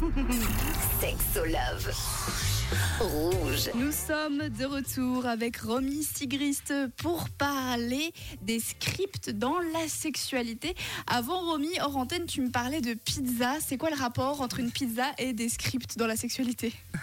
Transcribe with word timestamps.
Sexo 1.00 1.44
Love. 1.44 1.92
Rouge. 3.00 3.70
Nous 3.74 3.92
sommes 3.92 4.48
de 4.48 4.64
retour 4.64 5.26
avec 5.26 5.58
Romy 5.58 6.02
Sigrist 6.04 6.72
pour 6.96 7.28
parler 7.30 8.12
des 8.40 8.60
scripts 8.60 9.30
dans 9.30 9.58
la 9.58 9.88
sexualité. 9.88 10.74
Avant 11.06 11.40
Romy, 11.40 11.68
hors 11.80 11.96
antenne, 11.96 12.26
tu 12.26 12.40
me 12.40 12.50
parlais 12.50 12.80
de 12.80 12.94
pizza. 12.94 13.56
C'est 13.60 13.76
quoi 13.76 13.90
le 13.90 13.96
rapport 13.96 14.40
entre 14.40 14.60
une 14.60 14.70
pizza 14.70 15.04
et 15.18 15.32
des 15.32 15.48
scripts 15.48 15.98
dans 15.98 16.06
la 16.06 16.16
sexualité? 16.16 16.72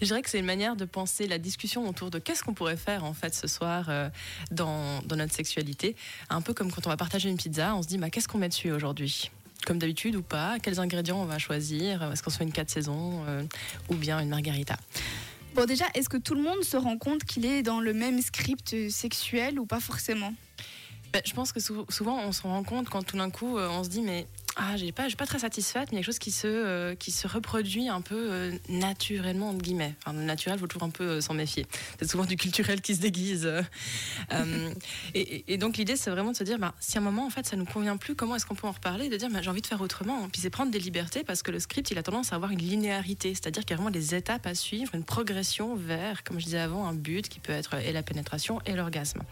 Je 0.00 0.06
dirais 0.06 0.22
que 0.22 0.30
c'est 0.30 0.38
une 0.38 0.44
manière 0.44 0.76
de 0.76 0.84
penser 0.84 1.26
la 1.26 1.38
discussion 1.38 1.88
autour 1.88 2.10
de 2.10 2.18
qu'est-ce 2.18 2.44
qu'on 2.44 2.54
pourrait 2.54 2.76
faire 2.76 3.04
en 3.04 3.14
fait 3.14 3.34
ce 3.34 3.48
soir 3.48 3.86
euh, 3.88 4.08
dans, 4.52 5.02
dans 5.02 5.16
notre 5.16 5.34
sexualité. 5.34 5.96
Un 6.30 6.42
peu 6.42 6.54
comme 6.54 6.70
quand 6.70 6.86
on 6.86 6.90
va 6.90 6.96
partager 6.96 7.30
une 7.30 7.38
pizza, 7.38 7.74
on 7.74 7.82
se 7.82 7.88
dit 7.88 7.98
bah, 7.98 8.10
qu'est-ce 8.10 8.28
qu'on 8.28 8.38
met 8.38 8.48
dessus 8.48 8.70
aujourd'hui? 8.70 9.30
Comme 9.66 9.78
d'habitude 9.78 10.16
ou 10.16 10.22
pas, 10.22 10.58
quels 10.60 10.80
ingrédients 10.80 11.20
on 11.20 11.24
va 11.26 11.38
choisir, 11.38 12.02
est-ce 12.12 12.22
qu'on 12.22 12.30
se 12.30 12.38
fait 12.38 12.44
une 12.44 12.52
4 12.52 12.70
saisons 12.70 13.22
euh, 13.26 13.42
ou 13.90 13.94
bien 13.94 14.18
une 14.20 14.28
margarita. 14.30 14.76
Bon 15.54 15.64
déjà, 15.66 15.86
est-ce 15.94 16.08
que 16.08 16.16
tout 16.16 16.34
le 16.34 16.42
monde 16.42 16.62
se 16.62 16.76
rend 16.76 16.96
compte 16.98 17.24
qu'il 17.24 17.44
est 17.44 17.62
dans 17.62 17.80
le 17.80 17.92
même 17.92 18.20
script 18.22 18.74
sexuel 18.90 19.58
ou 19.58 19.66
pas 19.66 19.80
forcément? 19.80 20.32
Ben, 21.12 21.22
je 21.24 21.32
pense 21.32 21.52
que 21.52 21.60
sou- 21.60 21.86
souvent 21.88 22.18
on 22.20 22.32
se 22.32 22.42
rend 22.42 22.62
compte 22.64 22.88
quand 22.90 23.02
tout 23.02 23.16
d'un 23.16 23.30
coup 23.30 23.56
euh, 23.58 23.68
on 23.70 23.82
se 23.82 23.88
dit 23.88 24.02
mais 24.02 24.26
ah 24.60 24.76
j'ai 24.76 24.90
pas, 24.90 25.04
je 25.04 25.10
suis 25.10 25.16
pas 25.16 25.26
très 25.26 25.38
satisfaite, 25.38 25.90
mais 25.92 25.98
quelque 25.98 26.06
chose 26.06 26.18
qui 26.18 26.32
se, 26.32 26.48
euh, 26.48 26.96
qui 26.96 27.12
se 27.12 27.28
reproduit 27.28 27.88
un 27.88 28.00
peu 28.00 28.16
euh, 28.16 28.52
naturellement 28.68 29.50
entre 29.50 29.62
guillemets. 29.62 29.94
Enfin, 30.02 30.18
le 30.18 30.24
naturel, 30.24 30.58
faut 30.58 30.66
toujours 30.66 30.82
un 30.82 30.90
peu 30.90 31.04
euh, 31.04 31.20
s'en 31.20 31.32
méfier. 31.32 31.64
C'est 32.00 32.10
souvent 32.10 32.24
du 32.24 32.36
culturel 32.36 32.80
qui 32.80 32.96
se 32.96 33.00
déguise. 33.00 33.46
euh. 33.46 33.62
Euh, 34.32 34.74
et, 35.14 35.56
donc 35.56 35.78
l'idée 35.78 35.96
c'est 35.96 36.10
vraiment 36.10 36.32
de 36.32 36.36
se 36.36 36.44
dire 36.44 36.58
bah, 36.58 36.74
si 36.80 36.98
à 36.98 37.00
un 37.00 37.04
moment 37.04 37.24
en 37.26 37.30
fait 37.30 37.46
ça 37.46 37.56
nous 37.56 37.64
convient 37.64 37.96
plus, 37.96 38.14
comment 38.14 38.36
est-ce 38.36 38.44
qu'on 38.44 38.54
peut 38.54 38.66
en 38.66 38.72
reparler 38.72 39.08
de 39.08 39.16
dire 39.16 39.30
bah, 39.30 39.40
j'ai 39.42 39.48
envie 39.48 39.62
de 39.62 39.66
faire 39.66 39.80
autrement. 39.80 40.28
Puis 40.28 40.42
c'est 40.42 40.50
prendre 40.50 40.70
des 40.70 40.78
libertés 40.78 41.24
parce 41.24 41.42
que 41.42 41.50
le 41.50 41.60
script 41.60 41.90
il 41.90 41.98
a 41.98 42.02
tendance 42.02 42.32
à 42.32 42.36
avoir 42.36 42.50
une 42.50 42.58
linéarité, 42.58 43.34
c'est-à-dire 43.34 43.62
qu'il 43.64 43.70
y 43.70 43.74
a 43.74 43.76
vraiment 43.76 43.90
des 43.90 44.14
étapes 44.14 44.46
à 44.46 44.54
suivre, 44.54 44.94
une 44.94 45.04
progression 45.04 45.76
vers, 45.76 46.24
comme 46.24 46.38
je 46.40 46.44
disais 46.44 46.58
avant, 46.58 46.86
un 46.86 46.94
but 46.94 47.28
qui 47.28 47.40
peut 47.40 47.52
être 47.52 47.74
et 47.74 47.92
la 47.92 48.02
pénétration 48.02 48.60
et 48.66 48.74
l'orgasme. 48.74 49.22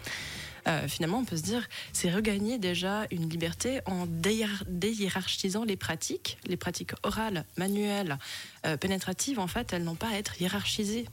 Euh, 0.66 0.88
finalement, 0.88 1.18
on 1.18 1.24
peut 1.24 1.36
se 1.36 1.42
dire, 1.42 1.68
c'est 1.92 2.10
regagner 2.10 2.58
déjà 2.58 3.06
une 3.10 3.28
liberté 3.28 3.80
en 3.86 4.06
déhiér- 4.06 4.64
déhiérarchisant 4.66 5.64
les 5.64 5.76
pratiques. 5.76 6.38
Les 6.46 6.56
pratiques 6.56 6.92
orales, 7.02 7.44
manuelles, 7.56 8.18
euh, 8.66 8.76
pénétratives, 8.76 9.38
en 9.38 9.46
fait, 9.46 9.72
elles 9.72 9.84
n'ont 9.84 9.94
pas 9.94 10.08
à 10.08 10.14
être 10.14 10.40
hiérarchisées. 10.40 11.06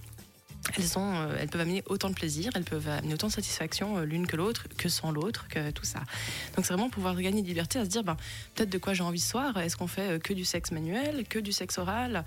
Elles, 0.78 0.86
sont, 0.86 1.14
euh, 1.16 1.36
elles 1.40 1.50
peuvent 1.50 1.60
amener 1.62 1.84
autant 1.88 2.10
de 2.10 2.16
plaisir, 2.16 2.50
elles 2.56 2.64
peuvent 2.64 2.88
amener 2.88 3.14
autant 3.14 3.28
de 3.28 3.34
satisfaction 3.34 3.98
euh, 3.98 4.06
l'une 4.06 4.26
que 4.26 4.38
l'autre, 4.38 4.66
que 4.78 4.88
sans 4.88 5.12
l'autre, 5.12 5.50
que 5.50 5.72
tout 5.72 5.84
ça. 5.84 6.00
Donc 6.56 6.66
c'est 6.66 6.73
vraiment 6.73 6.90
pouvoir 6.90 7.16
regagner 7.17 7.42
de 7.42 7.48
liberté 7.48 7.80
à 7.80 7.84
se 7.84 7.90
dire, 7.90 8.04
ben, 8.04 8.16
peut-être 8.56 8.70
de 8.70 8.78
quoi 8.78 8.94
j'ai 8.94 9.04
envie 9.04 9.20
ce 9.20 9.30
soir. 9.30 9.58
Est-ce 9.58 9.76
qu'on 9.76 9.88
fait 9.88 10.14
euh, 10.14 10.20
que 10.20 10.34
du 10.34 10.45
sexe 10.45 10.72
manuel, 10.72 11.26
que 11.28 11.38
du 11.38 11.52
sexe 11.52 11.78
oral 11.78 12.23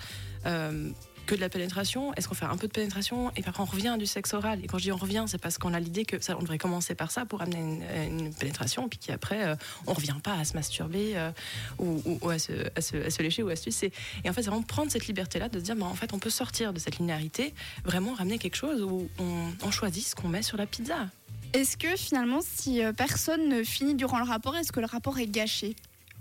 que 1.26 1.34
de 1.34 1.40
la 1.40 1.48
pénétration 1.48 2.14
Est-ce 2.14 2.28
qu'on 2.28 2.34
fait 2.34 2.46
un 2.46 2.56
peu 2.56 2.66
de 2.66 2.72
pénétration 2.72 3.30
et 3.36 3.42
après 3.46 3.62
on 3.62 3.66
revient 3.66 3.96
du 3.98 4.06
sexe 4.06 4.32
oral? 4.32 4.64
Et 4.64 4.66
quand 4.66 4.78
je 4.78 4.84
dis 4.84 4.92
on 4.92 4.96
revient, 4.96 5.24
c'est 5.26 5.40
parce 5.40 5.58
qu'on 5.58 5.74
a 5.74 5.80
l'idée 5.80 6.04
que 6.04 6.22
ça, 6.22 6.36
on 6.38 6.42
devrait 6.42 6.58
commencer 6.58 6.94
par 6.94 7.10
ça 7.10 7.26
pour 7.26 7.42
amener 7.42 7.58
une, 7.58 8.20
une 8.20 8.34
pénétration, 8.34 8.88
puis 8.88 8.98
qu'après 8.98 9.44
euh, 9.44 9.56
on 9.86 9.92
revient 9.92 10.16
pas 10.22 10.34
à 10.34 10.44
se 10.44 10.54
masturber 10.54 11.16
euh, 11.16 11.30
ou, 11.78 12.30
à, 12.30 12.38
se, 12.38 13.22
lécher 13.22 13.42
ou 13.42 13.48
à 13.48 13.56
se 13.56 13.64
sucer. 13.64 13.92
Et 14.24 14.30
en 14.30 14.32
fait, 14.32 14.42
c'est 14.42 14.50
vraiment 14.50 14.62
prendre 14.62 14.90
cette 14.90 15.06
liberté-là 15.06 15.48
de 15.48 15.60
dire, 15.60 15.76
bah, 15.76 15.86
en 15.86 15.94
fait, 15.94 16.12
on 16.12 16.18
peut 16.18 16.30
sortir 16.30 16.72
de 16.72 16.78
cette 16.78 16.98
linéarité, 16.98 17.54
vraiment 17.84 18.14
ramener 18.14 18.38
quelque 18.38 18.56
chose 18.56 18.82
où 18.82 19.08
on, 19.18 19.52
on 19.62 19.70
choisit 19.70 20.06
ce 20.06 20.14
qu'on 20.14 20.28
met 20.28 20.42
sur 20.42 20.56
la 20.56 20.66
pizza. 20.66 21.08
Est-ce 21.52 21.76
que 21.76 21.96
finalement, 21.96 22.40
si 22.42 22.82
euh, 22.82 22.92
personne 22.92 23.48
ne 23.48 23.62
finit 23.62 23.94
durant 23.94 24.18
le 24.18 24.24
rapport, 24.24 24.56
est-ce 24.56 24.72
que 24.72 24.80
le 24.80 24.86
rapport 24.86 25.18
est 25.18 25.26
gâché? 25.26 25.74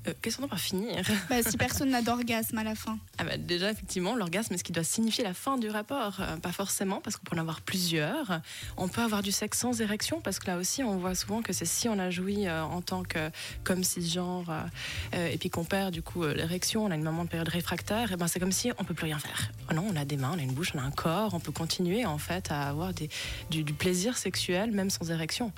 Euh, 0.07 0.13
Qu'est-ce 0.21 0.37
qu'on 0.37 0.43
entend 0.43 0.51
par 0.51 0.59
finir 0.59 1.03
Bah, 1.29 1.37
Si 1.47 1.57
personne 1.57 1.89
n'a 1.89 2.01
d'orgasme 2.01 2.57
à 2.57 2.63
la 2.63 2.75
fin. 2.75 2.97
Ah 3.17 3.23
bah, 3.23 3.37
déjà, 3.37 3.71
effectivement, 3.71 4.15
l'orgasme, 4.15 4.53
est 4.53 4.57
ce 4.57 4.63
qui 4.63 4.71
doit 4.71 4.83
signifier 4.83 5.23
la 5.23 5.33
fin 5.33 5.57
du 5.57 5.69
rapport? 5.69 6.17
Euh, 6.19 6.37
Pas 6.37 6.51
forcément, 6.51 7.01
parce 7.01 7.17
qu'on 7.17 7.23
peut 7.25 7.35
en 7.35 7.39
avoir 7.39 7.61
plusieurs. 7.61 8.41
On 8.77 8.87
peut 8.87 9.01
avoir 9.01 9.21
du 9.21 9.31
sexe 9.31 9.59
sans 9.59 9.81
érection, 9.81 10.21
parce 10.21 10.39
que 10.39 10.47
là 10.47 10.57
aussi, 10.57 10.83
on 10.83 10.97
voit 10.97 11.15
souvent 11.15 11.41
que 11.41 11.53
c'est 11.53 11.65
si 11.65 11.89
on 11.89 11.99
a 11.99 12.09
joui 12.09 12.47
euh, 12.47 12.63
en 12.63 12.81
tant 12.81 13.03
que 13.03 13.29
comme 13.63 13.83
cisgenre, 13.83 14.45
et 15.13 15.37
puis 15.37 15.49
qu'on 15.49 15.63
perd 15.63 15.93
du 15.93 16.01
coup 16.01 16.23
l'érection, 16.25 16.85
on 16.85 16.91
a 16.91 16.95
une 16.95 17.03
moment 17.03 17.23
de 17.23 17.29
période 17.29 17.49
réfractaire, 17.49 18.11
et 18.11 18.15
ben 18.17 18.27
c'est 18.27 18.39
comme 18.39 18.51
si 18.51 18.71
on 18.77 18.83
peut 18.83 18.93
plus 18.93 19.05
rien 19.05 19.19
faire. 19.19 19.51
Oh 19.69 19.73
non, 19.73 19.85
on 19.91 19.95
a 19.95 20.05
des 20.05 20.17
mains, 20.17 20.31
on 20.35 20.39
a 20.39 20.41
une 20.41 20.53
bouche, 20.53 20.71
on 20.75 20.79
a 20.79 20.83
un 20.83 20.91
corps, 20.91 21.33
on 21.33 21.39
peut 21.39 21.51
continuer 21.51 22.05
en 22.05 22.17
fait 22.17 22.51
à 22.51 22.67
avoir 22.69 22.93
des, 22.93 23.09
du, 23.49 23.63
du 23.63 23.73
plaisir 23.73 24.17
sexuel 24.17 24.71
même 24.71 24.89
sans 24.89 25.09
érection. 25.11 25.51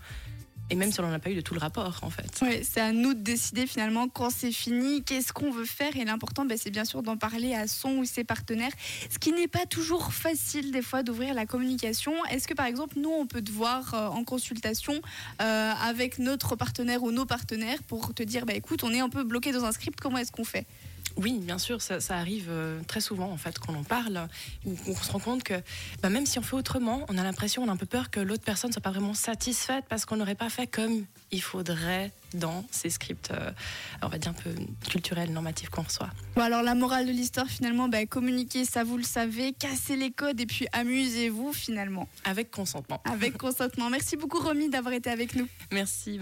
Et 0.70 0.76
même 0.76 0.92
si 0.92 1.00
on 1.00 1.04
n'en 1.04 1.14
a 1.14 1.20
pas 1.20 1.30
eu 1.30 1.36
de 1.36 1.42
tout 1.42 1.54
le 1.54 1.60
rapport, 1.60 2.00
en 2.02 2.10
fait. 2.10 2.42
Ouais, 2.42 2.62
c'est 2.64 2.82
à 2.82 2.92
nous 2.92 3.14
de 3.14 3.22
décider 3.22 3.68
finalement 3.68 4.10
quand 4.10 4.30
c'est 4.30 4.52
fini, 4.52 5.04
qu'est-ce 5.04 5.32
qu'on 5.32 5.52
veut 5.52 5.66
faire. 5.66 5.96
Et 5.96 6.04
l'important, 6.04 6.46
bah, 6.46 6.56
c'est 6.58 6.72
bien 6.72 6.84
sûr 6.84 7.04
d'en 7.04 7.16
parler 7.16 7.54
à 7.54 7.68
son 7.68 7.98
ou 7.98 8.06
ses 8.06 8.24
partenaires. 8.24 8.72
Ce 9.10 9.18
qui 9.18 9.32
n'est 9.32 9.48
pas 9.48 9.66
toujours 9.66 10.14
facile 10.14 10.72
des 10.72 10.82
fois 10.82 11.04
d'ouvrir 11.04 11.34
la 11.34 11.46
communication. 11.46 12.14
Est-ce 12.26 12.48
que 12.48 12.54
par 12.54 12.66
exemple, 12.66 12.96
nous, 13.00 13.12
on 13.12 13.26
peut 13.26 13.42
te 13.42 13.52
voir 13.52 13.94
euh, 13.94 14.08
en 14.08 14.24
consultation 14.24 15.02
euh, 15.42 15.72
avec 15.84 16.20
notre 16.20 16.56
partenaire 16.56 17.04
ou 17.04 17.12
nos 17.12 17.26
partenaires 17.26 17.82
pour 17.84 18.14
te 18.14 18.24
dire, 18.24 18.46
bah, 18.46 18.54
écoute, 18.54 18.84
on 18.84 18.92
est 18.92 19.00
un 19.00 19.10
peu 19.10 19.24
bloqué 19.24 19.52
dans 19.52 19.64
un 19.64 19.72
script, 19.72 20.00
comment 20.02 20.18
est-ce 20.18 20.32
qu'on 20.32 20.44
fait? 20.44 20.66
Oui, 21.18 21.40
bien 21.42 21.58
sûr, 21.58 21.82
ça, 21.82 22.00
ça 22.00 22.18
arrive 22.18 22.48
euh, 22.50 22.82
très 22.88 23.02
souvent 23.02 23.32
en 23.32 23.38
fait 23.38 23.58
quand 23.60 23.74
on 23.74 23.80
en 23.80 23.84
parle, 23.84 24.28
où 24.66 24.76
on 24.88 24.96
se 24.96 25.12
rend 25.12 25.20
compte 25.20 25.44
que 25.44 25.56
bah, 26.02 26.10
même 26.10 26.26
si 26.26 26.38
on 26.40 26.42
fait 26.44 26.56
autrement, 26.56 27.06
on 27.10 27.18
a 27.18 27.24
l'impression, 27.24 27.64
on 27.64 27.68
a 27.70 27.72
un 27.72 27.78
peu 27.78 27.86
peur 27.86 28.10
que 28.12 28.20
l'autre 28.20 28.44
personne 28.44 28.70
ne 28.70 28.74
soit 28.74 28.82
pas 28.82 28.92
vraiment 28.92 29.14
satisfaite 29.14 29.86
parce 29.90 30.06
qu'on 30.06 30.18
n'aurait 30.18 30.36
pas 30.36 30.50
fait 30.50 30.68
comme 30.68 31.06
il 31.32 31.42
faudrait 31.42 32.12
dans 32.34 32.64
ces 32.72 32.90
scripts, 32.90 33.32
euh, 33.32 33.52
on 34.02 34.08
va 34.08 34.18
dire 34.18 34.32
un 34.32 34.42
peu 34.42 34.54
culturels, 34.90 35.32
normatifs 35.32 35.70
qu'on 35.70 35.82
reçoit. 35.82 36.10
Bon, 36.36 36.42
alors 36.44 36.62
la 36.62 36.76
morale 36.76 37.08
de 37.08 37.12
l'histoire 37.12 37.48
finalement, 37.48 37.88
bah, 37.90 38.06
communiquer, 38.06 38.66
ça 38.66 38.84
vous 38.84 38.98
le 38.98 39.04
savez, 39.04 39.54
cassez 39.54 39.96
les 39.96 40.12
codes 40.12 40.40
et 40.40 40.46
puis 40.46 40.68
amusez-vous 40.72 41.52
finalement 41.54 42.08
Avec 42.26 42.52
consentement. 42.52 43.02
avec 43.06 43.38
consentement. 43.38 43.90
Merci 43.90 44.18
beaucoup 44.18 44.40
Romy 44.40 44.70
d'avoir 44.70 44.94
été 44.94 45.10
avec 45.10 45.36
nous. 45.36 45.48
Merci. 45.72 46.16